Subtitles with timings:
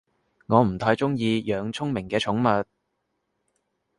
[0.47, 2.65] 我唔太鍾意養聰明嘅寵物